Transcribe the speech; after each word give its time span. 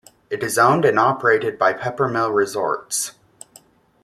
It 0.31 0.41
is 0.41 0.57
owned 0.57 0.83
and 0.83 0.97
operated 0.97 1.59
by 1.59 1.73
Peppermill 1.73 2.31
Resorts. 2.33 3.11